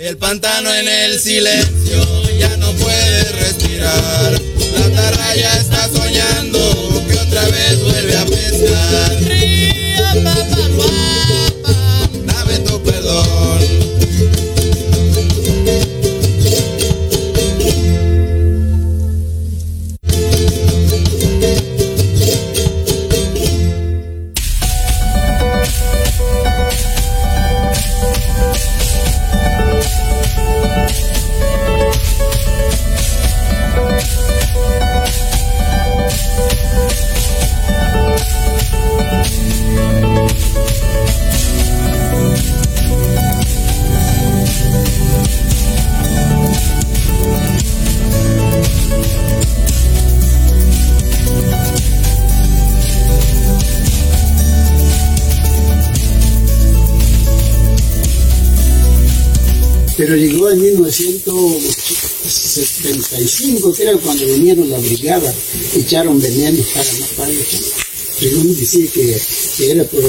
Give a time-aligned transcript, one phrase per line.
[0.00, 4.40] El pantano en el silencio ya no puede respirar.
[4.78, 6.27] La atarraya está soñando
[63.12, 65.34] 1975, que era cuando vinieron la brigada,
[65.76, 67.28] echaron veneno para matar
[68.18, 69.16] Según decía que,
[69.56, 70.02] que era por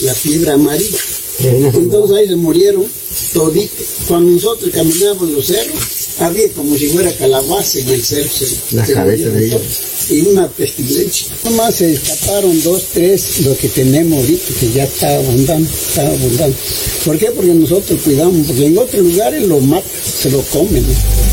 [0.00, 0.98] la fiebre amarilla.
[1.42, 2.86] Entonces ahí se murieron
[3.32, 3.86] toditos.
[4.08, 5.78] Cuando nosotros caminábamos los cerros,
[6.18, 8.28] había como si fuera calabaza en el cerro.
[8.30, 9.62] se- La se cabeza de ellos.
[10.10, 11.28] Y una pestilencia.
[11.44, 16.56] Nomás se escaparon dos, tres, lo que tenemos ahorita, que ya está abundando, está abundando.
[17.04, 17.26] ¿Por qué?
[17.30, 20.92] Porque nosotros cuidamos, porque en otros lugares lo matan, se lo comen, ¿no?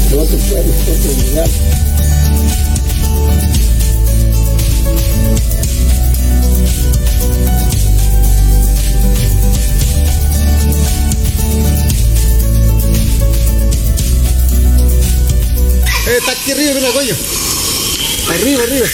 [0.10, 1.52] Pueblos, en otros lugares.
[16.08, 17.16] Eh, está aquí arriba, mira, coño.
[18.30, 18.88] Arriba, arriba.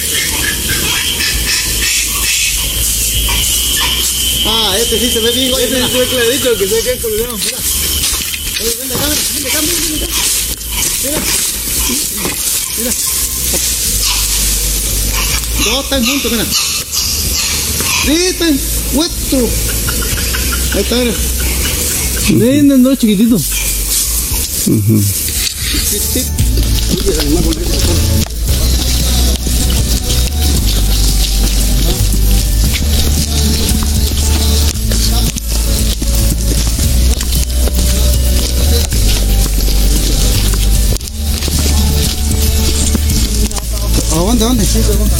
[4.45, 5.63] Ah, este sí se ve bien, coño.
[5.63, 7.37] Este fue clarito que se ve que es colgado.
[7.37, 7.57] Mira.
[8.61, 10.32] Oye, ven acá, ven acá, ven acá.
[11.03, 11.19] Mira.
[12.77, 12.91] Mira.
[15.63, 16.45] Todos están juntos, mira.
[18.05, 18.59] Sí, están
[18.93, 19.49] puestos.
[20.73, 21.13] Ahí está, mira.
[22.29, 23.37] Lindo, no, chiquitito.
[23.37, 23.51] Sí,
[26.13, 26.23] sí.
[44.23, 44.63] Aguanta, aguanta.
[44.63, 45.17] Sí, aguanta.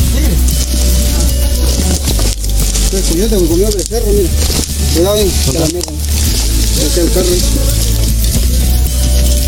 [2.93, 4.29] El coyote me comió el perro, mira.
[4.93, 5.31] Cuidado, eh.
[5.43, 5.91] que la mierda.
[5.91, 7.35] Este es el perro.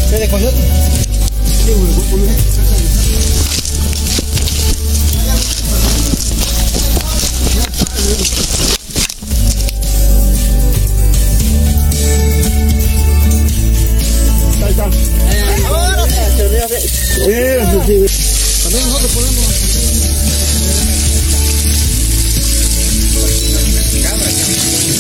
[0.10, 0.58] ¿Qué de coyote?
[1.64, 2.55] Sí, a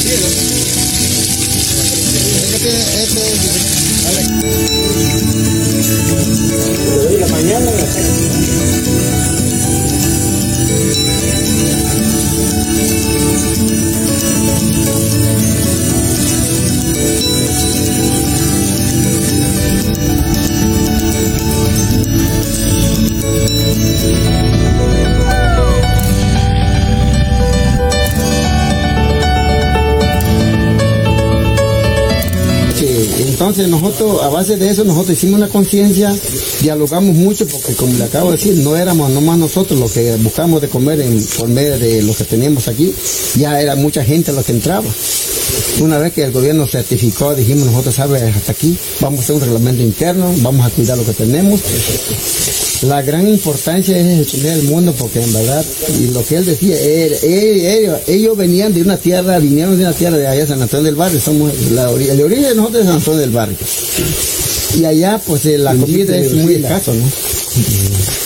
[0.05, 0.19] Este,
[3.03, 3.21] este,
[7.19, 9.04] la mañana, tarde.
[33.57, 36.13] Entonces nosotros, a base de eso, nosotros hicimos una conciencia,
[36.61, 40.61] dialogamos mucho, porque como le acabo de decir, no éramos nomás nosotros los que buscamos
[40.61, 42.93] de comer en, por medio de lo que teníamos aquí,
[43.37, 44.85] ya era mucha gente lo que entraba.
[45.81, 49.41] Una vez que el gobierno certificó, dijimos nosotros, sabes, hasta aquí, vamos a hacer un
[49.41, 51.59] reglamento interno, vamos a cuidar lo que tenemos.
[52.83, 55.65] La gran importancia es el mundo porque en verdad,
[56.01, 59.83] y lo que él decía, él- él- ellos, ellos venían de una tierra, vinieron de
[59.83, 62.81] una tierra de allá, San Antonio del Barrio, somos la orilla, el origen de nosotros
[62.81, 63.57] es San Antonio del Barrio.
[64.79, 67.03] Y allá pues eh, la comida es muy escaso, ¿no?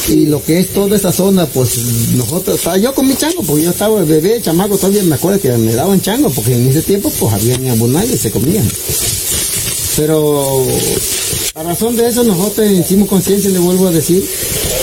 [0.09, 1.77] Y lo que es toda esa zona, pues
[2.15, 5.51] nosotros, ah, yo con mi chango, porque yo estaba bebé, chamaco, todavía me acuerdo que
[5.51, 8.67] me daban chango, porque en ese tiempo pues había en abundancia y se comían.
[9.95, 10.63] Pero
[11.55, 14.23] a razón de eso nosotros hicimos conciencia, le vuelvo a decir,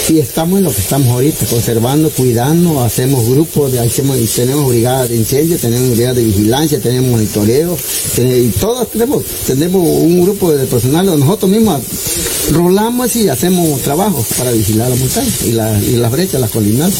[0.09, 5.09] y estamos en lo que estamos ahorita, conservando, cuidando, hacemos grupos, de, hacemos, tenemos brigadas
[5.09, 7.77] de incendio, tenemos brigadas de vigilancia, tenemos monitoreo,
[8.15, 11.81] ten- y todos tenemos, tenemos un grupo de personal, nosotros mismos
[12.53, 16.93] rolamos y hacemos trabajo para vigilar la montaña y, la- y las brechas, las colinas.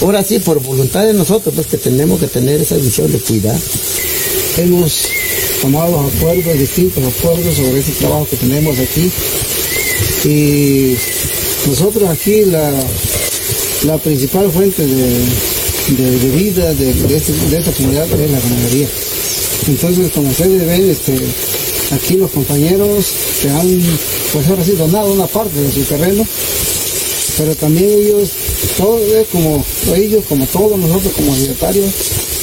[0.00, 3.56] Ahora sí, por voluntad de nosotros, pues que tenemos que tener esa visión de cuidar.
[4.58, 5.02] Hemos
[5.60, 9.10] tomado acuerdos, distintos acuerdos sobre ese trabajo que tenemos aquí.
[10.24, 10.96] Y
[11.68, 12.72] nosotros aquí la,
[13.84, 15.18] la principal fuente de,
[15.96, 18.88] de, vida de, de, este- de esta comunidad es la ganadería.
[19.68, 21.12] Entonces, como ustedes ven, este,
[21.92, 23.04] aquí los compañeros
[23.40, 23.80] se han,
[24.32, 26.26] pues ahora sí, donado una parte de su terreno,
[27.38, 28.30] pero también ellos,
[28.76, 31.90] todo es como ellos, como todos nosotros como libertarios,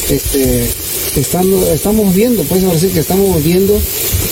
[0.10, 0.68] este,
[1.16, 3.80] estando, estamos viendo, pues ahora sí que estamos viendo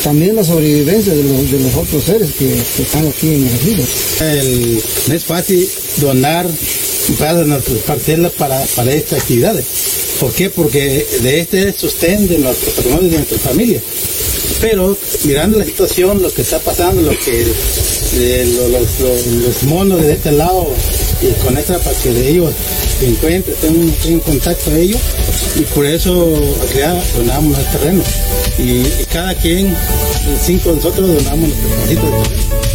[0.03, 3.59] también la sobrevivencia de los, de los otros seres que, que están aquí en el
[3.59, 3.83] río.
[5.07, 5.67] No es fácil
[5.97, 6.47] donar
[7.19, 9.65] para nuestras parcelas para, para estas actividades.
[10.19, 10.49] ¿Por qué?
[10.49, 13.81] Porque de este sustento de nuestro patrimonio de nuestra familia.
[14.59, 17.45] Pero mirando la situación, lo que está pasando, lo que
[18.13, 20.67] eh, lo- los, los- los monos de este lado
[21.21, 22.53] y con esta para que de ellos
[22.99, 23.55] se encuentren,
[24.01, 24.99] tengan contacto a ellos
[25.55, 26.27] y por eso
[26.75, 28.03] ya donamos el terreno.
[28.57, 29.75] Y, cada quien,
[30.43, 32.66] cinco de nosotros donamos nuestro pedacito de terreno.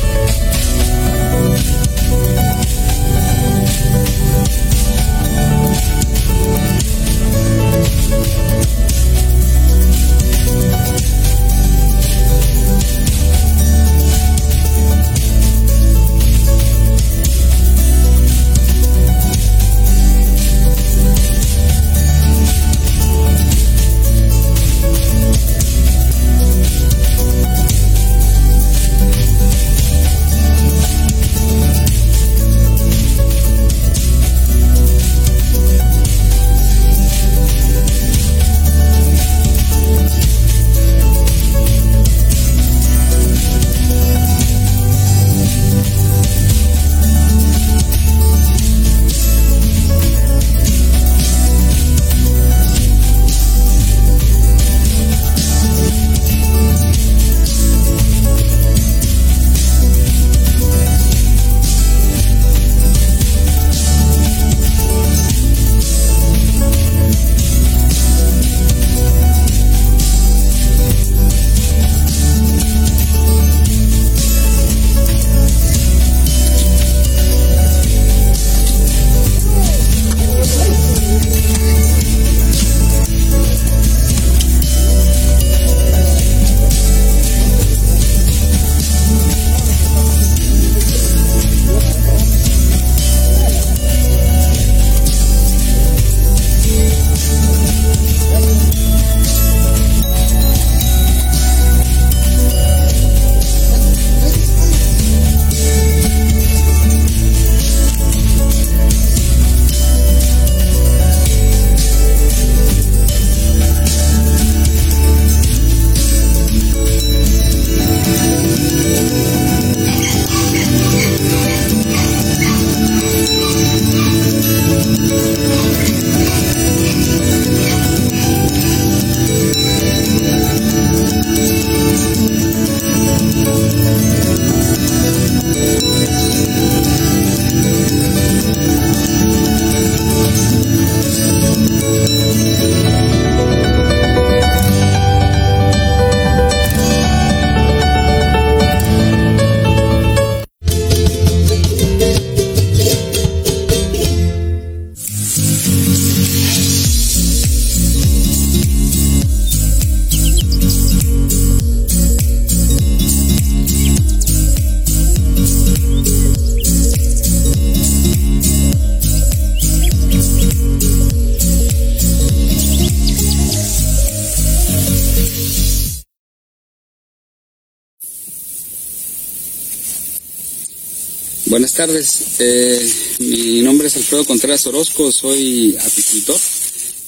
[181.86, 182.78] Tardes, eh,
[183.18, 186.38] mi nombre es Alfredo Contreras Orozco, soy apicultor,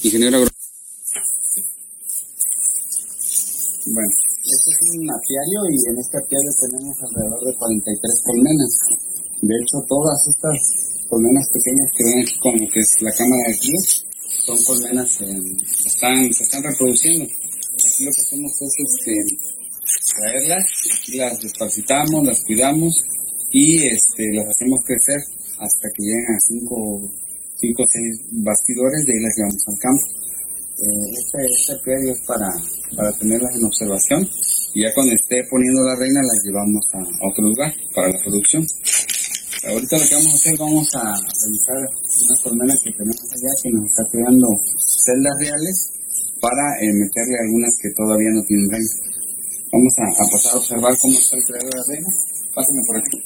[0.03, 0.51] ingeniero agro.
[3.87, 4.11] Bueno,
[4.43, 8.71] este es un apiario y en este apiario tenemos alrededor de 43 colmenas.
[9.47, 10.59] De hecho, todas estas
[11.07, 13.71] colmenas pequeñas que ven aquí con lo que es la cámara de aquí,
[14.43, 17.23] son colmenas que están, se están reproduciendo.
[17.23, 19.13] Aquí lo que hacemos es este,
[20.19, 20.65] traerlas,
[21.15, 22.91] las desparasitamos, las cuidamos
[23.51, 25.21] y este, las hacemos crecer
[25.59, 27.25] hasta que lleguen a 5
[27.55, 30.05] cinco o 6 bastidores, de ahí las llevamos al campo.
[30.75, 31.39] Eh, este,
[31.71, 32.51] este es para,
[32.97, 34.27] para tenerlas en observación
[34.75, 36.99] y ya cuando esté poniendo la reina las llevamos a,
[37.31, 38.59] otro lugar para la producción.
[39.71, 43.71] Ahorita lo que vamos a hacer, vamos a revisar una colmena que tenemos allá que
[43.71, 44.47] nos está creando
[44.77, 45.75] celdas reales
[46.43, 48.95] para eh, meterle algunas que todavía no tienen reina.
[49.71, 52.11] Vamos a, a pasar a observar cómo está el creador de reina.
[52.55, 53.21] Pásame por aquí.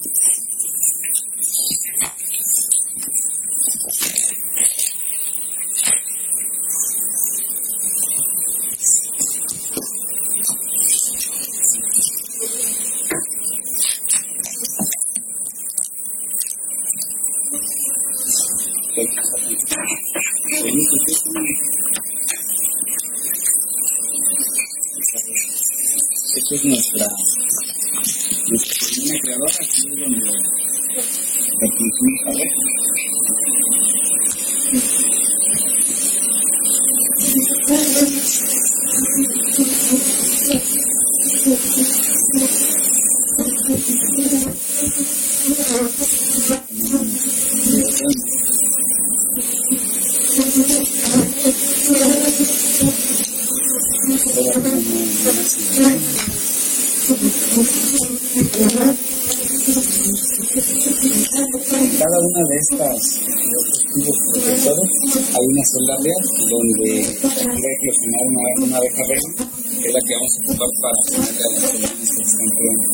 [62.50, 64.90] De estas de estos tubos protectores
[65.38, 66.90] hay una celda real donde
[67.22, 69.32] va a eclosionar una, una abeja reina,
[69.80, 72.88] que es la que vamos a ocupar para ponerle a las colonias que están creando.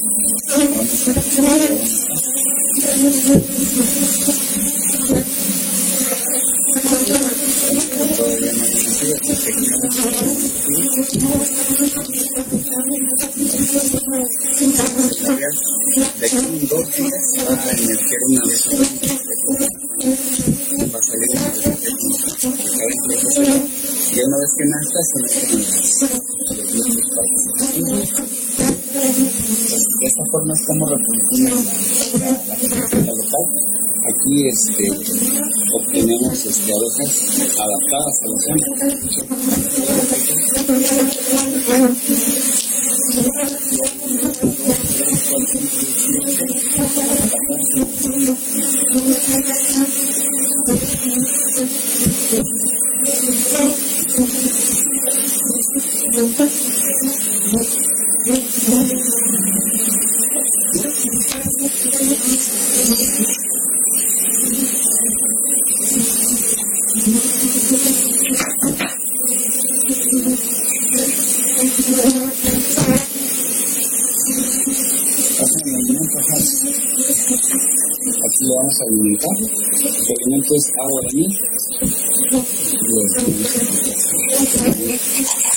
[11.05, 11.35] Nacido,
[16.19, 19.24] de aquí en dos días va a emerger una de esas
[24.57, 28.25] y una vez que nazca se meten a los núcleos para
[29.05, 31.65] de esta forma es como reproducimos
[32.19, 33.45] la, la, local.
[34.07, 34.85] Aquí este,
[35.73, 37.13] obtenemos este, abejas
[37.59, 38.63] adaptadas a la zona.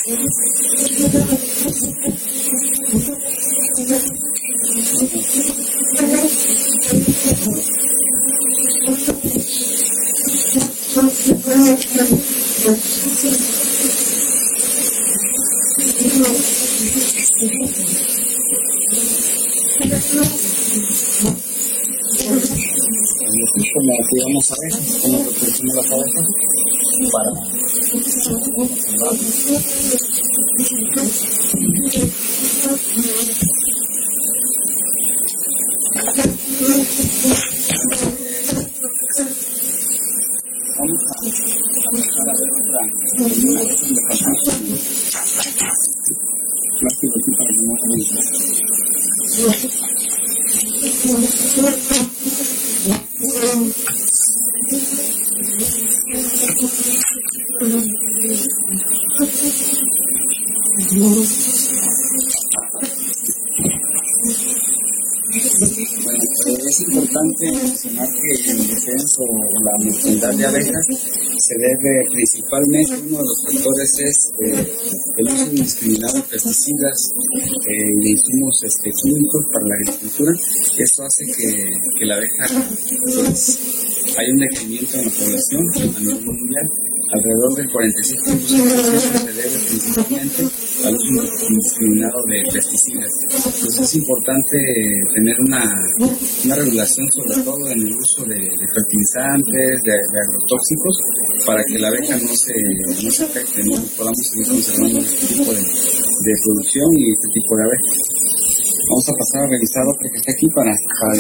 [0.09, 0.49] Ponemos
[23.31, 26.58] Y así como cuidamos abejas, como protegemos las abejas
[27.11, 27.31] para
[71.49, 74.67] se debe principalmente, uno de los factores es eh,
[75.17, 80.33] el uso indiscriminado de pesticidas eh, y de insumos este, químicos para la agricultura.
[80.78, 81.49] Esto hace que,
[81.99, 82.45] que la abeja
[83.00, 83.59] pues,
[84.19, 86.69] haya un decremento en la población a nivel mundial.
[87.11, 88.45] Alrededor del 46%
[89.00, 90.43] se debe principalmente
[90.85, 90.98] al
[91.49, 93.12] indiscriminado de pesticidas.
[93.23, 94.56] Entonces es importante
[95.14, 95.64] tener una,
[96.44, 100.99] una regulación sobre todo en el uso de, fertilizantes, de, agrotóxicos,
[101.47, 102.54] para que la abeja no se,
[103.04, 105.62] no se afecte, no podamos seguir conservando este tipo de,
[106.44, 107.99] producción y este tipo de abejas.
[108.88, 111.18] Vamos a pasar a revisar otra que está aquí para, para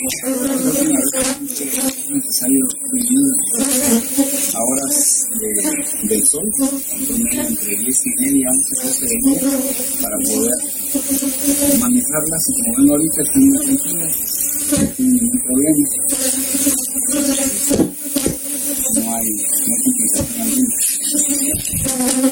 [0.00, 0.16] es
[2.08, 2.60] necesario
[4.54, 5.48] a horas de,
[6.08, 6.48] del sol,
[6.96, 9.44] entre 10 y media, 11, 12 de día,
[10.00, 10.58] para poder
[11.80, 12.42] manejarlas.
[12.48, 14.06] Y como ven ahorita, estoy muy tranquilo,
[14.70, 15.84] no ningún problema.
[18.96, 22.29] No hay, no hay complicación alguna.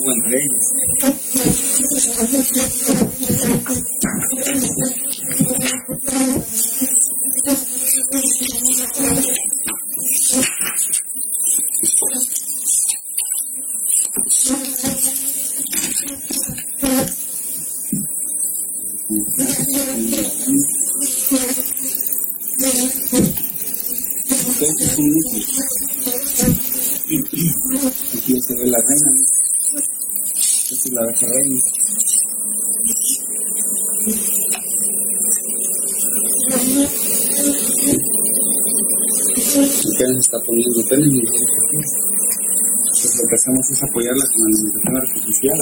[0.00, 0.48] Pillaje
[1.04, 1.15] o
[31.16, 31.60] Esta es la abeja reina.
[39.96, 41.30] Apenas se está poniendo tenis.
[43.16, 45.58] Lo que hacemos es apoyarla con alimentación artificial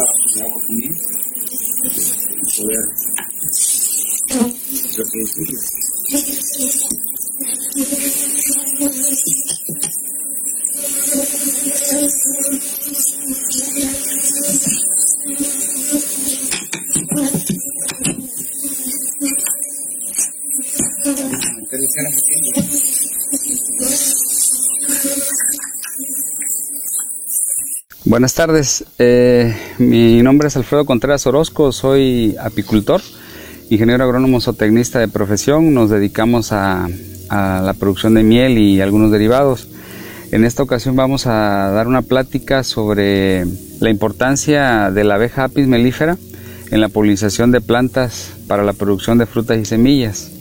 [28.14, 33.00] Buenas tardes, eh, mi nombre es Alfredo Contreras Orozco, soy apicultor,
[33.70, 36.86] ingeniero agrónomo zootecnista de profesión, nos dedicamos a,
[37.28, 39.66] a la producción de miel y algunos derivados.
[40.30, 43.46] En esta ocasión vamos a dar una plática sobre
[43.80, 46.16] la importancia de la abeja apis melífera
[46.70, 50.33] en la polinización de plantas para la producción de frutas y semillas.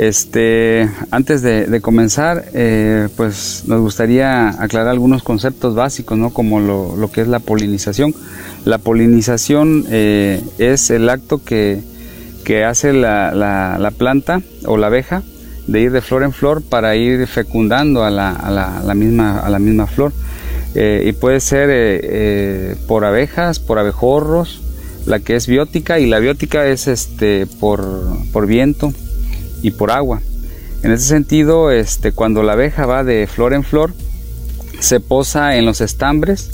[0.00, 6.30] Este, antes de, comenzar, eh, pues nos gustaría aclarar algunos conceptos básicos, ¿no?
[6.30, 8.14] como lo, que es la polinización.
[8.64, 11.82] La polinización eh, es el acto que,
[12.66, 15.22] hace la, la, la planta o la abeja
[15.66, 20.14] de ir de flor en flor para ir fecundando a la, a la, misma, flor.
[20.74, 24.62] Eh, y puede ser por abejas, por abejorros,
[25.04, 27.84] la que es biótica y la biótica es este, por,
[28.32, 28.94] por viento
[29.62, 30.20] y por agua.
[30.82, 33.92] En ese sentido, este, cuando la abeja va de flor en flor,
[34.78, 36.50] se posa en los estambres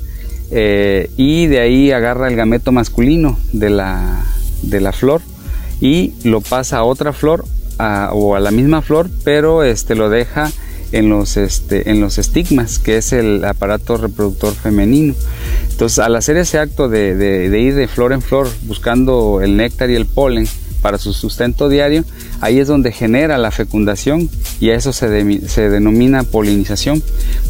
[0.50, 4.24] eh, y de ahí agarra el gameto masculino de la,
[4.62, 5.20] de la flor
[5.80, 7.44] y lo pasa a otra flor
[7.78, 10.50] o a la misma flor, pero este, lo deja
[10.92, 15.14] en los, este, en los estigmas, que es el aparato reproductor femenino.
[15.70, 19.90] Entonces, al hacer ese acto de- de ir de flor en flor buscando el néctar
[19.90, 20.48] y el polen
[20.86, 22.04] para su sustento diario,
[22.40, 27.02] ahí es donde genera la fecundación y a eso se, se denomina polinización,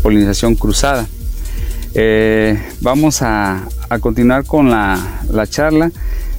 [0.03, 1.07] polinización cruzada.
[1.92, 5.92] Eh, vamos a, a continuar con la, la charla.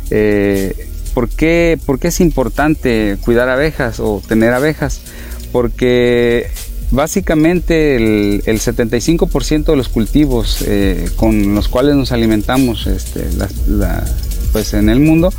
[0.10, 0.74] Eh,
[1.14, 5.02] ¿por, qué, por qué es importante cuidar abejas o tener abejas?
[5.52, 6.48] Porque
[6.90, 13.68] básicamente el, el 75% de los cultivos eh, con los cuales nos alimentamos este, las-
[13.68, 14.04] la-
[14.52, 15.34] pues en el mundo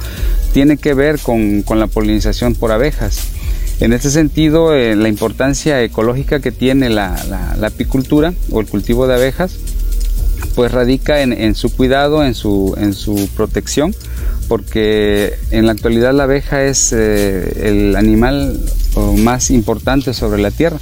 [0.53, 3.21] tiene que ver con, con la polinización por abejas.
[3.81, 8.66] En este sentido, eh, la importancia ecológica que tiene la, la- la apicultura o el
[8.66, 9.57] cultivo de abejas
[10.55, 13.94] pues radica en, en su cuidado, en su, en su protección,
[14.49, 18.59] porque en la actualidad la abeja es eh, el animal
[19.18, 20.79] más importante sobre la Tierra.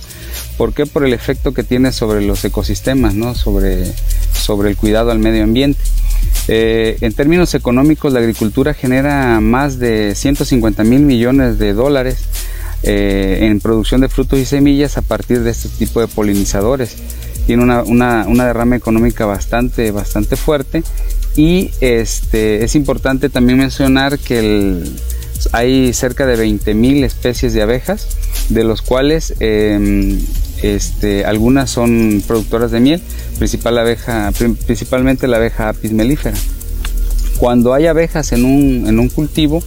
[0.56, 0.86] ¿Por qué?
[0.86, 3.34] Por el efecto que tiene sobre los ecosistemas, ¿no?
[3.34, 3.84] sobre,
[4.32, 5.80] sobre el cuidado al medio ambiente.
[6.48, 12.18] Eh, en términos económicos, la agricultura genera más de 150 mil millones de dólares
[12.82, 16.96] eh, en producción de frutos y semillas a partir de este tipo de polinizadores.
[17.46, 20.82] Tiene una, una, derrama económica bastante, bastante fuerte
[21.36, 24.82] y este, es importante también mencionar que
[25.52, 28.08] hay cerca de 20.000 especies de abejas,
[28.48, 30.18] de los cuales eh,
[30.62, 33.02] este, algunas son productoras de miel,
[33.38, 36.36] principalmente la abeja apis mellifera.
[37.38, 39.62] Cuando hay abejas en un, en un cultivo,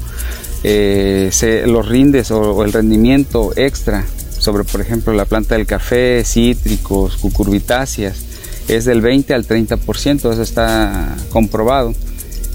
[0.63, 1.31] eh,
[1.67, 4.05] los rindes o, o el rendimiento extra
[4.39, 8.25] sobre, por ejemplo, la planta del café, cítricos, cucurbitáceas,
[8.67, 11.93] es del 20 al 30%, eso está comprobado.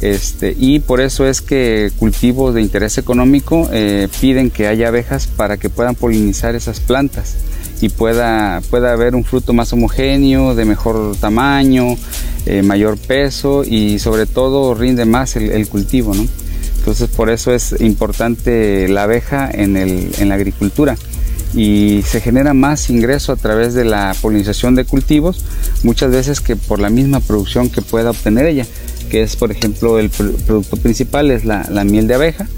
[0.00, 5.26] Este, y por eso es que cultivos de interés económico eh, piden que haya abejas
[5.28, 7.36] para que puedan polinizar esas plantas
[7.80, 11.96] y pueda, pueda haber un fruto más homogéneo, de mejor tamaño,
[12.46, 16.14] eh, mayor peso y sobre todo rinde más el, cultivo.
[16.78, 20.96] Entonces por eso es importante la abeja en, el, en la agricultura
[21.54, 25.44] y se genera más ingreso a través de la polinización de cultivos,
[25.82, 28.66] muchas veces que por la misma producción que pueda obtener ella,
[29.08, 32.48] que es por ejemplo el producto principal es la, la miel de abeja,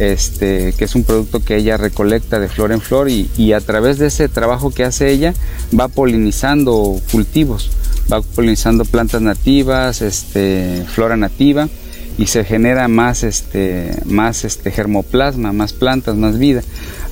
[0.00, 3.98] este, que es un producto que ella recolecta de flor en flor y, a través
[3.98, 5.34] de ese trabajo que hace ella
[5.78, 7.70] va polinizando cultivos,
[8.10, 11.68] va polinizando plantas nativas, este, flora nativa
[12.16, 16.62] y se genera más, este, más este, germoplasma, más plantas, más vida.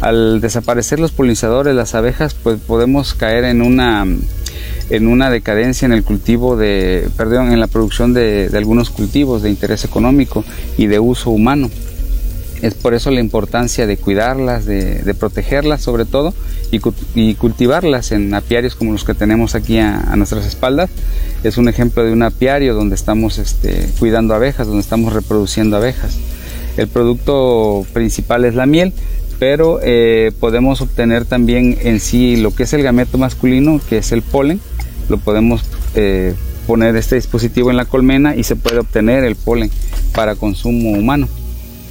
[0.00, 4.06] Al desaparecer los polinizadores, las abejas, pues podemos caer en una
[4.90, 9.50] en una decadencia en el cultivo de, perdón, en la producción de algunos cultivos de
[9.50, 10.42] interés económico
[10.78, 11.68] y de uso humano.
[12.62, 16.34] Es por eso la importancia de cuidarlas, de, protegerlas sobre todo
[16.72, 20.90] y, cultivarlas en apiarios como los que tenemos aquí a, nuestras espaldas.
[21.44, 26.18] Es un ejemplo de un apiario donde estamos este, cuidando abejas, donde estamos reproduciendo abejas.
[26.76, 28.92] El producto principal es la miel,
[29.38, 34.10] pero eh, podemos obtener también en sí lo que es el gameto masculino, que es
[34.10, 34.60] el polen.
[35.08, 35.62] Lo podemos
[35.94, 36.34] eh,
[36.66, 39.70] poner este dispositivo en la colmena y se puede obtener el polen
[40.12, 41.28] para consumo humano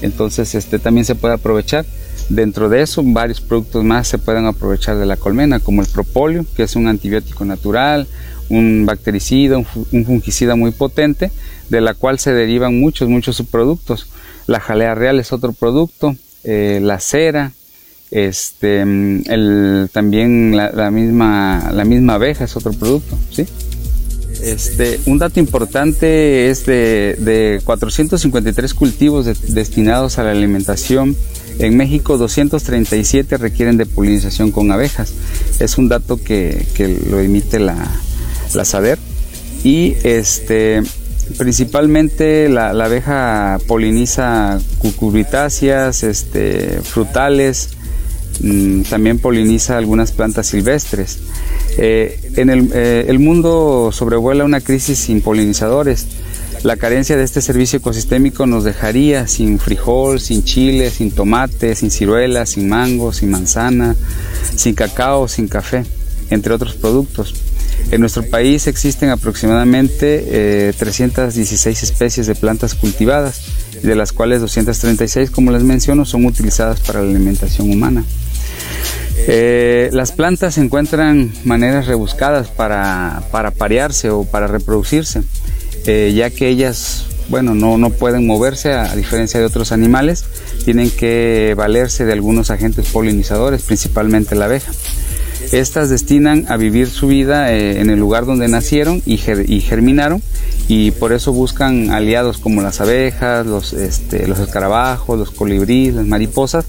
[0.01, 1.85] entonces este también se puede aprovechar.
[2.29, 6.45] Dentro de eso varios productos más se pueden aprovechar de la colmena como el propóleo
[6.55, 8.07] que es un antibiótico natural
[8.49, 11.31] un bactericida un, fungicida muy potente
[11.69, 14.07] de la cual se derivan muchos muchos subproductos.
[14.45, 17.53] La jalea real es otro producto eh, la cera
[18.11, 23.45] este el, también la, misma la misma abeja es otro producto sí
[24.41, 31.15] este, un dato importante es de, 453 cultivos destinados a la alimentación.
[31.59, 35.13] En México 237 requieren de polinización con abejas.
[35.59, 36.65] Es un dato que,
[37.09, 37.75] lo emite la,
[38.53, 38.99] la SADER.
[39.63, 40.83] Y este,
[41.37, 47.69] principalmente la, abeja poliniza cucurbitáceas, este, frutales,
[48.41, 51.19] mm, también poliniza algunas plantas silvestres.
[51.77, 56.07] Eh, en eh, el, mundo sobrevuela una crisis sin polinizadores.
[56.63, 61.91] La carencia de este servicio ecosistémico nos dejaría sin frijol, sin chile, sin tomate, sin
[61.91, 63.95] ciruela, sin mango, sin manzana,
[64.55, 65.83] sin cacao, sin café,
[66.31, 67.35] entre otros productos.
[67.91, 73.41] En nuestro país existen aproximadamente 316 eh, especies de plantas cultivadas,
[73.83, 78.03] de las cuales 236, como les menciono, son utilizadas para la alimentación humana.
[79.25, 85.23] Eh, las plantas encuentran maneras rebuscadas para, para parearse o para reproducirse,
[85.85, 90.25] eh, ya que ellas, bueno, no, pueden moverse a, diferencia de otros animales,
[90.65, 94.71] tienen que valerse de algunos agentes polinizadores, principalmente la abeja.
[95.51, 100.21] Estas destinan a vivir su vida eh, en el lugar donde nacieron y, germinaron
[100.67, 106.05] y por eso buscan aliados como las abejas, los, este, los escarabajos, los colibríes, las
[106.05, 106.65] mariposas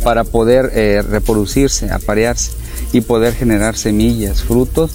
[0.00, 2.52] para poder eh, reproducirse, aparearse
[2.92, 4.92] y poder generar semillas, frutos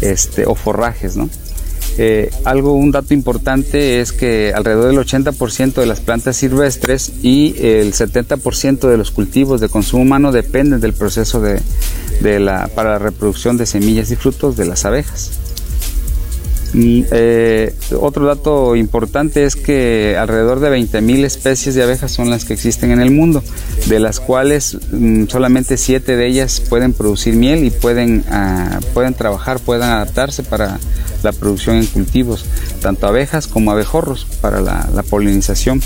[0.00, 1.28] este, o forrajes, ¿no?
[1.96, 7.54] Eh, algo, un dato importante es que alrededor del 80% de las plantas silvestres y
[7.58, 11.60] el 70% de los cultivos de consumo humano dependen del proceso de,
[12.20, 15.38] de la, para la reproducción de semillas y frutos de las abejas.
[16.76, 22.54] Eh, otro dato importante es que alrededor de 20.000 especies de abejas son las que
[22.54, 23.42] existen en el mundo,
[23.86, 29.14] de las cuales mm, solamente 7 de ellas pueden producir miel y pueden, ah, pueden
[29.14, 30.78] trabajar, pueden adaptarse para
[31.22, 32.44] la producción en cultivos,
[32.82, 35.80] tanto abejas como abejorros para la, la polinización.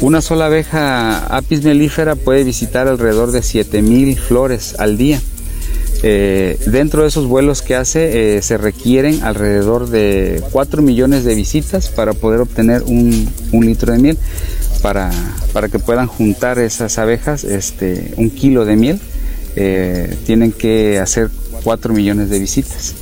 [0.00, 5.20] Una sola abeja apis melífera puede visitar alrededor de 7.000 flores al día
[6.06, 11.34] eh, dentro de esos vuelos que hace eh, se requieren alrededor de 4 millones de
[11.34, 14.18] visitas para poder obtener un, litro de miel.
[14.82, 15.10] Para,
[15.54, 19.00] para, que puedan juntar esas abejas este, un kilo de miel,
[19.56, 21.30] eh, tienen que hacer
[21.62, 22.94] 4 millones de visitas.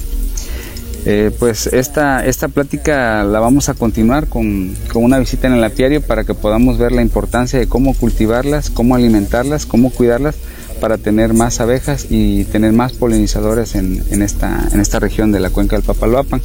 [1.40, 6.02] pues esta, esta plática la vamos a continuar con, con, una visita en el apiario
[6.02, 10.36] para que podamos ver la importancia de cómo cultivarlas, cómo alimentarlas, cómo cuidarlas
[10.82, 15.50] para tener más abejas y tener más polinizadores en, esta, en esta región de la
[15.50, 16.42] cuenca del Papaloapan.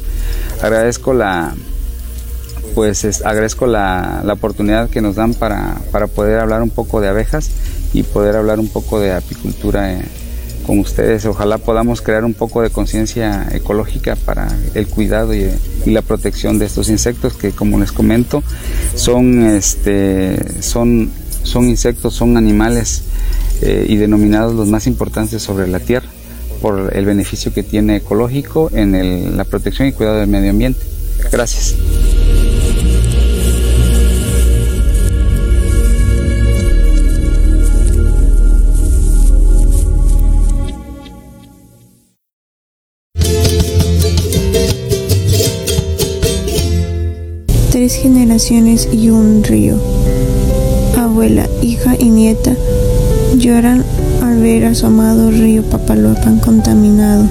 [0.62, 1.56] Agradezco la,
[2.72, 5.80] pues agradezco la, oportunidad que nos dan para,
[6.14, 7.50] poder hablar un poco de abejas
[7.92, 10.02] y poder hablar un poco de apicultura eh,
[10.64, 11.26] con ustedes.
[11.26, 15.50] Ojalá podamos crear un poco de conciencia ecológica para el cuidado y,
[15.84, 18.44] la protección de estos insectos que, como les comento,
[18.94, 21.10] son, este, son,
[21.42, 23.02] son insectos, son animales
[23.62, 26.08] eh, y denominados los más importantes sobre la Tierra
[26.60, 30.80] por el beneficio que tiene ecológico en la protección y cuidado del medio ambiente.
[31.30, 31.74] Gracias.
[47.70, 49.97] Tres generaciones y un río.
[51.18, 52.52] Abuela, hija y nieta
[53.36, 53.82] lloran
[54.22, 57.24] al ver a su amado río Papaloapan contaminado.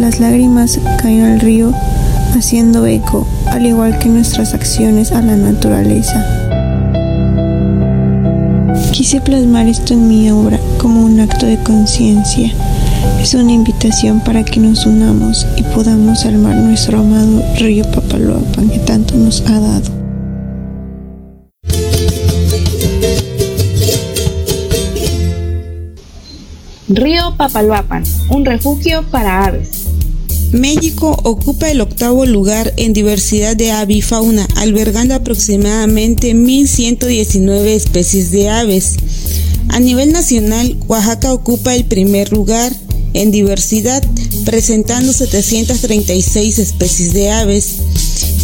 [0.00, 1.74] Las lágrimas caen al río
[2.34, 6.24] haciendo eco, al igual que nuestras acciones a la naturaleza.
[8.92, 12.50] Quise plasmar esto en mi obra como un acto de conciencia.
[13.20, 18.78] Es una invitación para que nos unamos y podamos salvar nuestro amado río Papaloapan que
[18.78, 19.97] tanto nos ha dado.
[26.90, 29.68] Río Papaloapan, un refugio para aves.
[30.52, 38.94] México ocupa el octavo lugar en diversidad de avifauna, albergando aproximadamente 1.119 especies de aves.
[39.68, 42.72] A nivel nacional, Oaxaca ocupa el primer lugar
[43.12, 44.02] en diversidad,
[44.46, 47.74] presentando 736 especies de aves.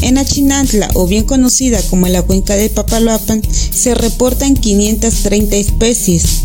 [0.03, 6.43] En Achinantla, o bien conocida como la cuenca de Papaloapan, se reportan 530 especies.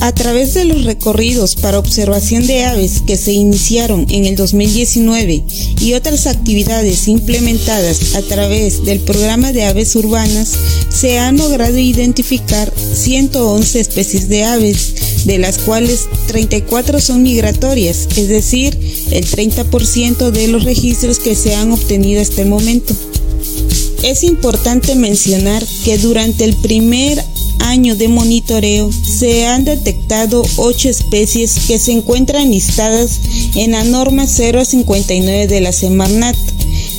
[0.00, 5.44] A través de los recorridos para observación de aves que se iniciaron en el 2019
[5.80, 10.52] y otras actividades implementadas a través del programa de aves urbanas,
[10.90, 18.28] se han logrado identificar 111 especies de aves, de las cuales 34 son migratorias, es
[18.28, 18.78] decir,
[19.10, 22.94] el 30% de los registros que se han obtenido hasta el momento.
[24.02, 27.24] Es importante mencionar que durante el primer
[27.64, 33.20] año de monitoreo se han detectado ocho especies que se encuentran listadas
[33.54, 36.36] en la norma 059 de la Semarnat.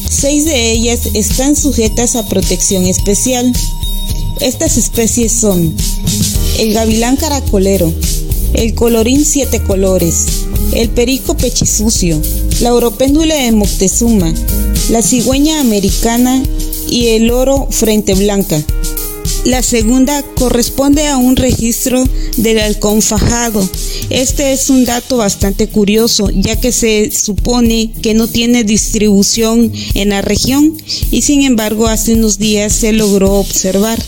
[0.10, 3.54] Seis de ellas están sujetas a protección especial.
[4.42, 5.74] Estas especies son
[6.60, 7.94] el gavilán caracolero,
[8.54, 10.26] el colorín siete colores,
[10.74, 12.20] el perico pechisucio,
[12.62, 14.34] la oropéndula de Moctezuma,
[14.90, 16.44] la cigüeña americana
[16.90, 18.64] y el oro frente blanca.
[19.46, 22.04] La segunda corresponde a un registro
[22.38, 23.70] del halcón fajado.
[24.10, 30.10] Este es un dato bastante curioso, ya que se supone que no tiene distribución en
[30.10, 30.76] la región
[31.12, 34.04] y sin embargo hace unos días se logró observar.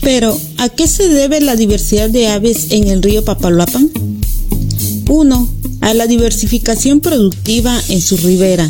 [0.00, 3.90] Pero, ¿a qué se debe la diversidad de aves en el río Papaloapan?
[5.06, 5.48] 1.
[5.82, 8.66] A la diversificación productiva en su ribera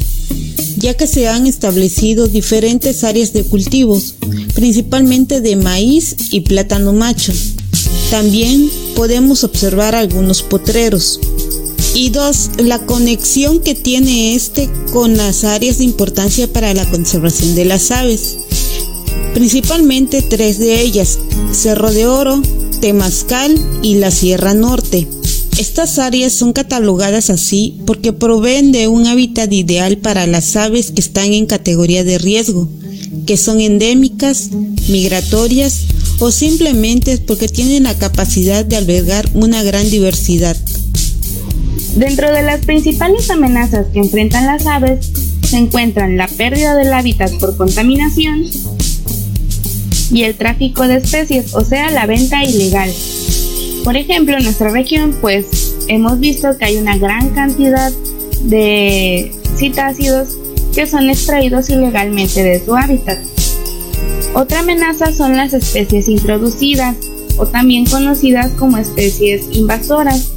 [0.81, 4.15] ya que se han establecido diferentes áreas de cultivos,
[4.55, 7.33] principalmente de maíz y plátano macho.
[8.11, 11.21] También podemos observar algunos potreros.
[11.95, 17.55] Y dos, la conexión que tiene este con las áreas de importancia para la conservación
[17.55, 18.37] de las aves.
[19.35, 21.19] Principalmente tres de ellas,
[21.53, 22.43] Cerro de Oro,
[22.81, 25.07] Temazcal y la Sierra Norte.
[25.59, 31.01] Estas áreas son catalogadas así porque proveen de un hábitat ideal para las aves que
[31.01, 32.69] están en categoría de riesgo,
[33.27, 34.51] que son endémicas,
[34.89, 35.87] migratorias
[36.19, 40.57] o simplemente porque tienen la capacidad de albergar una gran diversidad.
[41.97, 45.11] Dentro de las principales amenazas que enfrentan las aves
[45.49, 48.45] se encuentran la pérdida del hábitat por contaminación
[50.13, 52.91] y el tráfico de especies, o sea, la venta ilegal,
[53.85, 55.47] por ejemplo, en nuestra región, pues
[55.89, 57.93] hemos visto que hay una gran cantidad
[58.45, 60.37] de citácidos
[60.75, 63.19] que son extraídos ilegalmente de su hábitat.
[64.35, 66.97] Otra amenaza son las especies introducidas
[67.37, 70.33] o también conocidas como especies invasoras.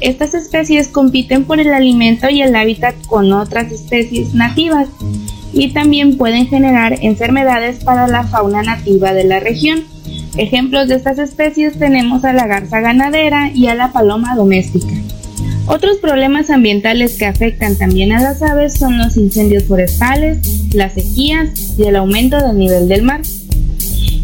[0.00, 4.88] Estas especies compiten por el alimento y el hábitat con otras especies nativas
[5.52, 9.84] y también pueden generar enfermedades para la fauna nativa de la región.
[10.36, 14.94] Ejemplos de estas especies tenemos a la garza ganadera y a la paloma doméstica.
[15.66, 20.38] Otros problemas ambientales que afectan también a las aves son los incendios forestales,
[20.74, 23.22] las sequías y el aumento del nivel del mar.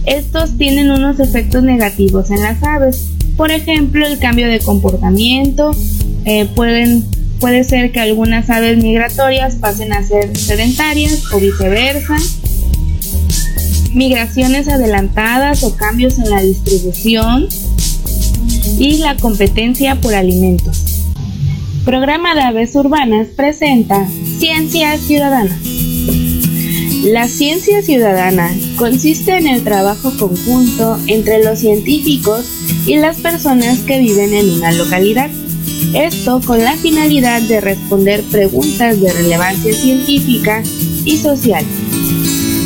[0.06, 5.72] Estos tienen unos efectos negativos en las aves, por ejemplo el cambio de comportamiento,
[6.24, 7.04] eh, pueden,
[7.38, 12.16] puede ser que algunas aves migratorias pasen a ser sedentarias o viceversa,
[13.94, 17.48] migraciones adelantadas o cambios en la distribución
[18.78, 20.85] y la competencia por alimentos.
[21.86, 24.08] Programa de Aves Urbanas presenta
[24.40, 25.56] Ciencia Ciudadana.
[27.04, 32.50] La ciencia ciudadana consiste en el trabajo conjunto entre los científicos
[32.86, 35.30] y las personas que viven en una localidad.
[35.94, 40.64] Esto con la finalidad de responder preguntas de relevancia científica
[41.04, 41.64] y social.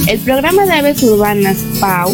[0.08, 2.10] El programa de aves urbanas PAU,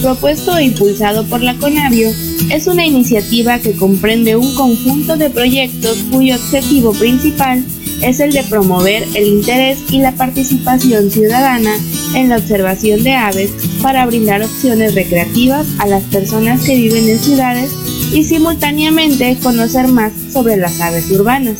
[0.00, 2.08] propuesto e impulsado por la CONAVIO,
[2.50, 7.64] es una iniciativa que comprende un conjunto de proyectos cuyo objetivo principal
[8.02, 11.74] es el de promover el interés y la participación ciudadana
[12.14, 13.50] en la observación de aves
[13.82, 17.70] para brindar opciones recreativas a las personas que viven en ciudades
[18.12, 21.58] y simultáneamente conocer más sobre las aves urbanas.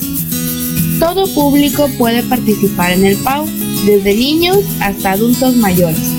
[0.99, 3.47] Todo público puede participar en el PAU,
[3.85, 6.16] desde niños hasta adultos mayores.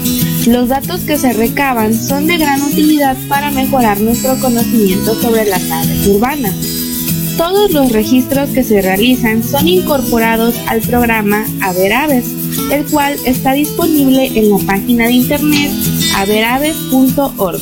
[0.48, 5.70] Los datos que se recaban son de gran utilidad para mejorar nuestro conocimiento sobre las
[5.70, 6.56] aves urbanas.
[7.36, 12.28] Todos los registros que se realizan son incorporados al programa Haber Aves,
[12.72, 15.70] el cual está disponible en la página de internet
[16.16, 17.60] averaves.org.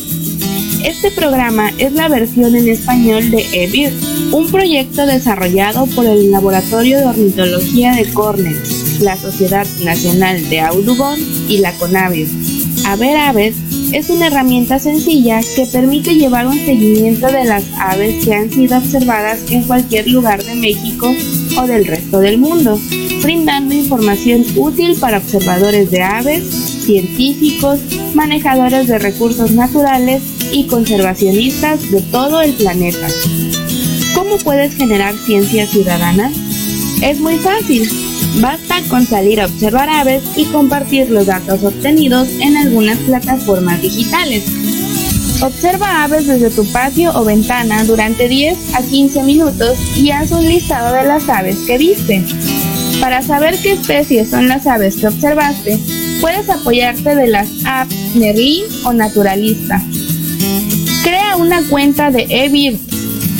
[0.84, 3.93] Este programa es la versión en español de EBIR,
[4.32, 8.62] un proyecto desarrollado por el Laboratorio de Ornitología de Cornell,
[9.02, 11.19] la Sociedad Nacional de Audubon
[11.50, 12.55] y la CONAVIO.
[12.86, 13.56] A ver aves
[13.93, 18.78] es una herramienta sencilla que permite llevar un seguimiento de las aves que han sido
[18.78, 21.12] observadas en cualquier lugar de México
[21.58, 22.80] o del resto del mundo,
[23.24, 26.43] brindando información útil para observadores de aves,
[26.86, 27.80] científicos,
[28.13, 30.21] manejadores de recursos naturales
[30.52, 33.08] y conservacionistas de todo el planeta.
[34.13, 36.32] ¿Cómo puedes generar ciencia ciudadana?
[37.02, 37.89] Es muy fácil
[38.41, 44.43] Basta con salir a observar aves y compartir los datos obtenidos en algunas plataformas digitales.
[45.41, 50.45] Observa aves desde tu patio o ventana durante 10 a 15 minutos y haz un
[50.45, 52.23] listado de las aves que viste.
[52.99, 55.79] Para saber qué especies son las aves que observaste,
[56.21, 59.81] puedes apoyarte de las apps Merlin o Naturalista.
[61.03, 62.94] Crea una cuenta de eBird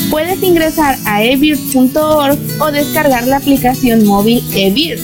[0.09, 4.99] Puedes ingresar a eBird.org o descargar la aplicación móvil eBird.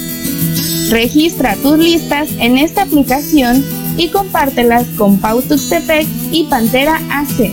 [0.89, 3.65] Registra tus listas en esta aplicación
[3.97, 7.51] y compártelas con Pau Tuxtepec y Pantera AC.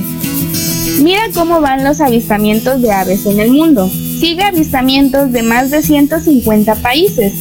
[1.00, 3.88] Mira cómo van los avistamientos de aves en el mundo.
[3.88, 7.32] Sigue avistamientos de más de 150 países.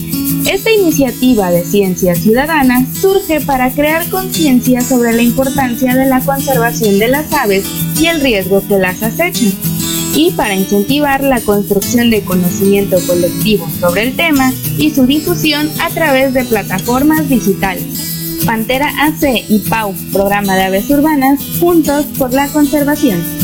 [0.50, 7.00] Esta iniciativa de ciencia ciudadana surge para crear conciencia sobre la importancia de la conservación
[7.00, 7.66] de las aves
[8.00, 9.77] y el riesgo que las acechan
[10.16, 15.90] y para incentivar la construcción de conocimiento colectivo sobre el tema y su difusión a
[15.90, 18.18] través de plataformas digitales.
[18.46, 23.37] Pantera AC y PAU, Programa de Aves Urbanas, juntos por la conservación.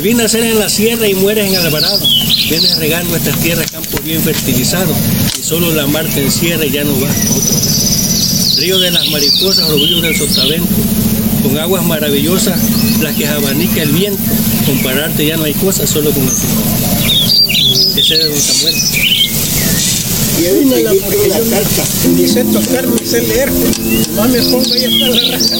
[0.00, 1.98] Vi nacer en la sierra y mueres en Alvarado.
[2.48, 4.96] Vienes a regar nuestras tierras, campos bien fertilizados,
[5.38, 8.58] y solo la mar te encierra y ya no vas a otro lado.
[8.58, 10.72] Río de las mariposas, orgullo del sotavento,
[11.42, 12.60] con aguas maravillosas,
[13.02, 14.22] las que abanica el viento.
[14.66, 16.30] Compararte ya no hay cosa, solo con el
[17.96, 18.74] Ese es Don Samuel.
[20.40, 20.94] Y él vino la
[21.50, 21.84] carta.
[22.14, 23.50] Ni sé tocar, ni sé leer.
[24.14, 25.56] Más me pongo ahí hasta la raja.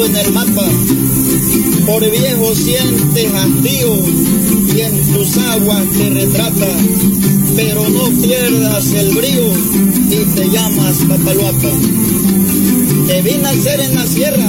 [0.00, 0.66] En el mapa.
[1.84, 3.94] Por viejo sientes hastío
[4.74, 6.68] y en tus aguas te retrata,
[7.54, 9.52] pero no pierdas el brío
[10.08, 11.68] y te llamas Papaloapa.
[13.06, 14.48] Te vi nacer en la sierra,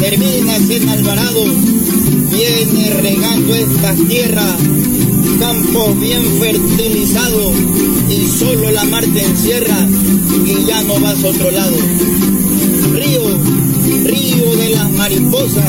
[0.00, 1.44] terminas en Alvarado,
[2.32, 4.56] viene regando estas tierras,
[5.38, 7.52] campos bien fertilizados
[8.10, 9.88] y solo la mar te encierra
[10.44, 11.76] y ya no vas a otro lado
[14.96, 15.64] mariposa,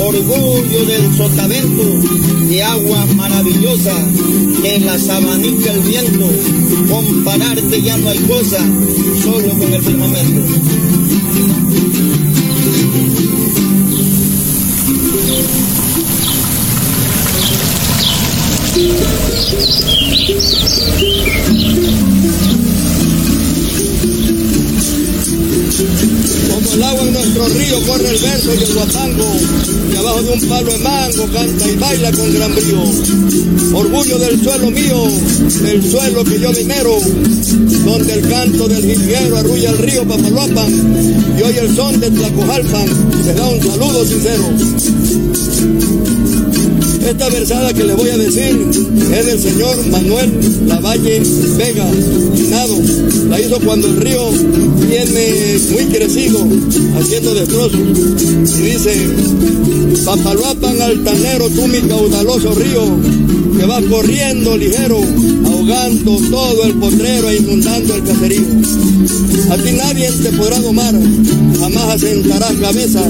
[0.00, 1.84] orgullo del sotavento,
[2.48, 3.94] de agua maravillosa,
[4.62, 6.28] que la sabanica el viento,
[6.88, 8.58] compararte ya no hay cosa,
[9.22, 10.42] solo con el firmamento.
[26.76, 29.32] El agua en nuestro río corre el verso y el guapango,
[29.90, 32.82] y abajo de un palo de mango canta y baila con gran brío.
[33.72, 35.04] Orgullo del suelo mío,
[35.62, 36.98] del suelo que yo dinero,
[37.82, 42.86] donde el canto del jilguero arrulla el río Papaloapan, y hoy el son de Tlacojalpan
[43.24, 44.44] les da un saludo sincero.
[47.06, 48.68] Esta versada que le voy a decir
[49.12, 50.28] es del señor Manuel
[50.66, 51.22] Lavalle
[51.56, 51.86] Vega,
[52.50, 52.78] Nado.
[53.28, 54.28] La hizo cuando el río
[54.88, 56.44] viene muy crecido,
[56.98, 57.78] haciendo destrozos.
[57.78, 59.08] Y dice,
[60.04, 62.98] Papaloapan altanero, tú mi caudaloso río,
[63.56, 65.00] que vas corriendo ligero,
[65.46, 68.46] ahogando todo el potrero e inundando el caserío.
[69.50, 70.94] A ti nadie te podrá domar,
[71.60, 73.02] jamás asentarás cabeza.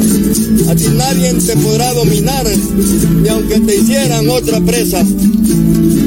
[0.68, 2.46] A ti nadie te podrá dominar,
[3.22, 5.04] ni aunque te hicieran otra presa.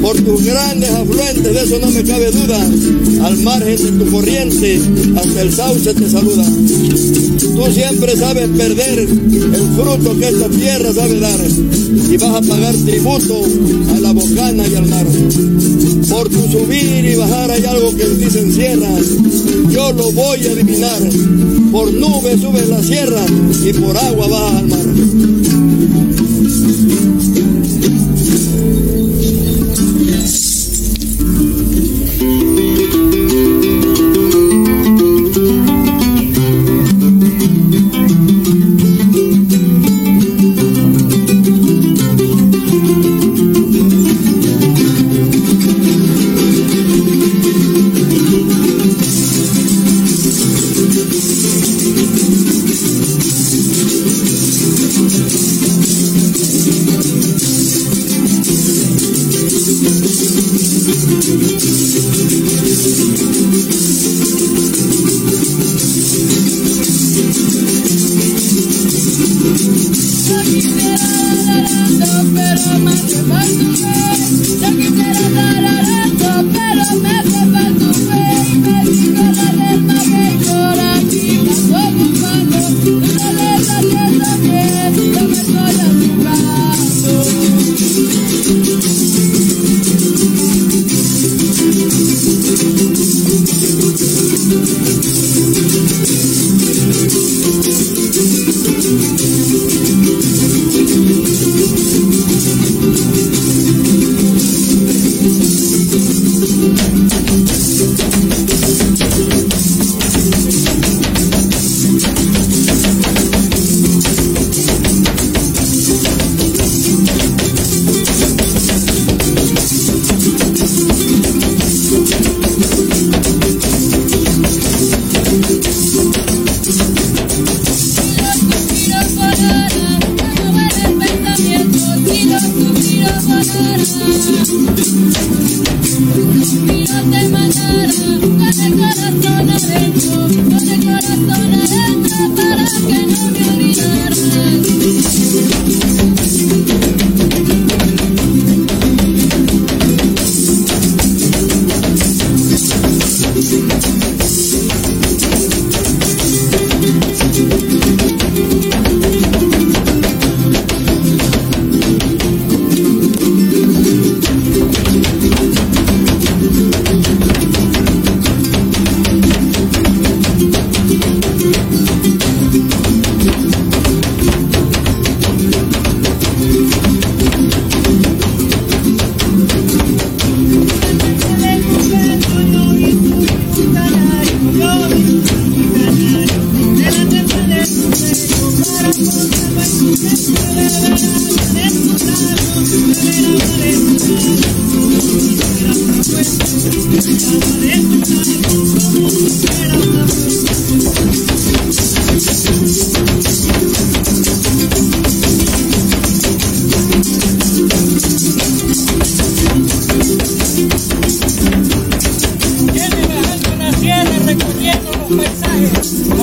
[0.00, 2.58] Por tus grandes afluentes, de eso no me cabe duda.
[3.26, 4.80] Al margen de tu corriente,
[5.16, 6.44] hasta el sauce te saluda.
[6.44, 11.40] Tú siempre sabes perder el fruto que esta tierra sabe dar.
[12.10, 13.40] Y vas a pagar tributo
[13.94, 15.06] a la bocana y al mar.
[16.08, 18.88] Por tu subir y bajar hay algo que en ti se encierra.
[19.70, 21.00] Yo lo voy a adivinar.
[21.70, 23.24] Por nubes subes la sierra
[23.64, 24.79] y por agua vas al mar.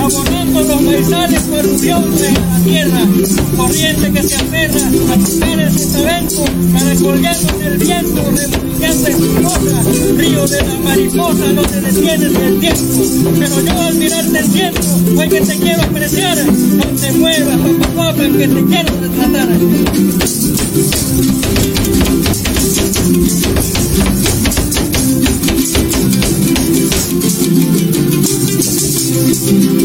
[0.08, 3.06] Abonando los maizales corrupiones en la tierra,
[3.56, 9.36] corriente que se aferra a tocar el sotavento, caracoleando en el viento, remolillando en su
[9.36, 9.82] roca,
[10.18, 13.04] río de la mariposa, no te detienes el tiempo,
[13.40, 14.80] pero yo al mirarte entiendo,
[15.18, 17.58] hoy que te quiero apreciar, no te muevas,
[17.96, 19.48] papá, que te quiero retratar.
[29.48, 29.77] Qué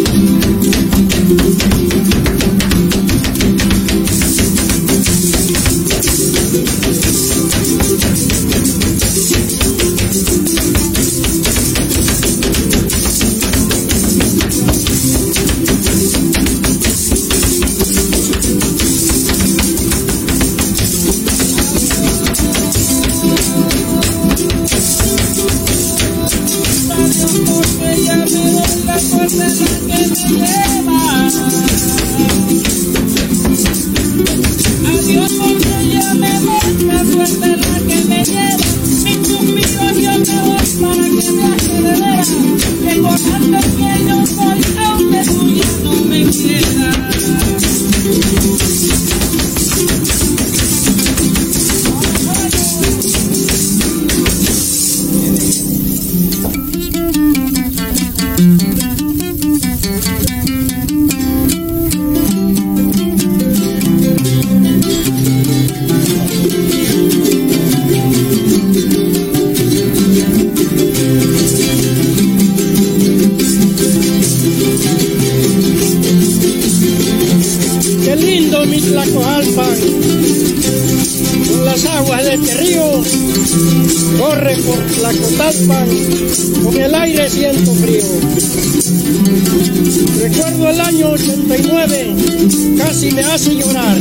[93.03, 93.99] casi me hace llorar.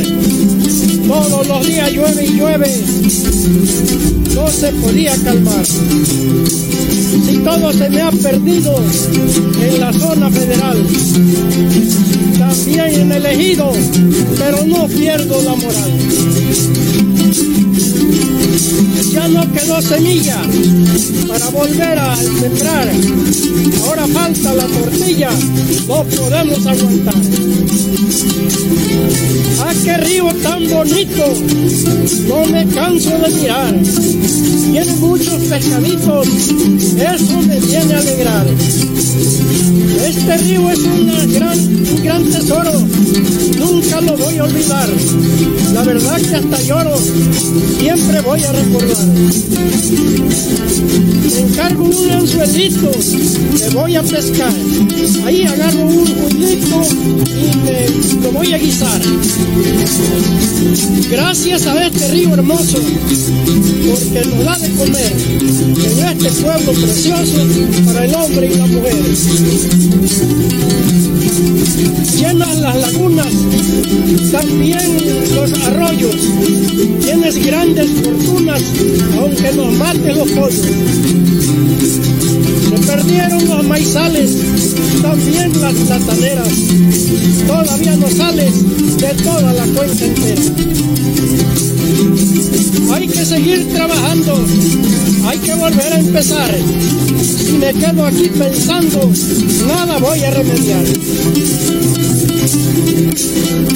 [1.08, 2.84] Todos los días llueve y llueve,
[4.34, 5.66] no se podía calmar.
[5.66, 8.76] Si todo se me ha perdido
[9.60, 10.86] en la zona federal,
[12.38, 13.72] también en el ejido,
[14.38, 15.92] pero no pierdo la moral.
[19.32, 20.36] No quedó semilla
[21.26, 22.90] para volver a sembrar.
[23.84, 25.30] Ahora falta la tortilla,
[25.88, 27.14] no podemos aguantar.
[29.60, 31.34] ¡Ah, qué río tan bonito!
[32.28, 33.74] No me canso de mirar.
[34.70, 38.46] Tiene muchos pescaditos, eso me viene a alegrar.
[40.06, 42.72] Este río es una gran, un gran tesoro,
[43.58, 44.88] nunca lo voy a olvidar.
[45.74, 46.96] La verdad que hasta lloro,
[47.78, 49.06] siempre voy a recordar.
[51.32, 52.90] Me encargo un anzuelito,
[53.60, 54.52] me voy a pescar.
[55.24, 56.82] Ahí agarro un juguito
[57.28, 57.86] y me
[58.20, 59.00] lo voy a guisar.
[61.08, 62.78] Gracias a este río hermoso,
[63.86, 67.46] porque nos da de comer en este pueblo precioso
[67.84, 68.96] para el hombre y la mujer.
[72.18, 73.32] Llenan las lagunas,
[74.32, 74.80] también
[75.34, 76.16] los arroyos.
[77.04, 78.62] Tienes grandes fortunas,
[79.18, 80.66] aunque nos maten los pollos.
[82.68, 84.36] Se perdieron los maizales,
[85.02, 86.48] también las plataneras.
[87.46, 90.42] Todavía no sales de toda la cuenta entera.
[92.94, 94.44] Hay que seguir trabajando,
[95.26, 96.54] hay que volver a empezar.
[97.22, 99.10] Si me quedo aquí pensando,
[99.66, 100.84] nada voy a remediar.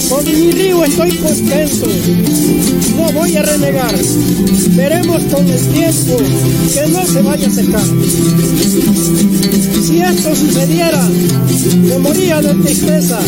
[0.09, 1.87] Con mi río estoy contento,
[2.97, 3.95] no voy a renegar.
[4.71, 6.17] Veremos con el tiempo
[6.75, 7.85] que no se vaya a secar.
[9.83, 11.09] Si esto sucediera,
[11.89, 13.19] me moría de tristeza.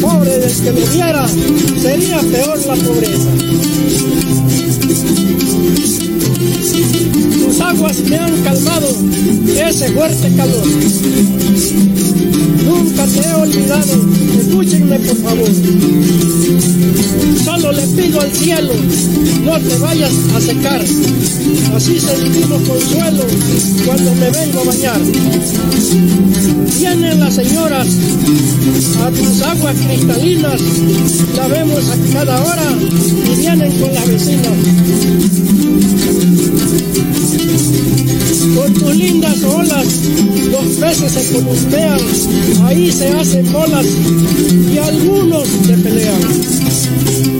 [0.00, 1.28] Pobre del que viera,
[1.80, 3.30] sería peor la pobreza.
[7.72, 8.88] Aguas me han calmado
[9.66, 10.66] ese fuerte calor.
[12.66, 13.94] Nunca te he olvidado,
[14.38, 15.48] escúchenme por favor.
[17.42, 18.74] Solo le pido al cielo,
[19.44, 20.82] no te vayas a secar.
[21.74, 23.24] Así sentimos consuelo
[23.86, 25.00] cuando me vengo a bañar.
[26.78, 27.88] Vienen las señoras
[29.02, 30.60] a tus aguas cristalinas,
[31.36, 32.76] la vemos a cada hora
[33.32, 34.58] y vienen con las vecinas.
[39.42, 39.86] Lindas olas,
[40.50, 42.00] los peces se columpean,
[42.64, 43.86] ahí se hacen bolas
[44.72, 47.31] y algunos se pelean.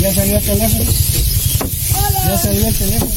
[0.00, 0.92] Ya salió el teléfono.
[2.26, 3.12] Ya salió el teléfono.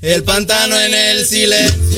[0.00, 1.91] El pantano en el silencio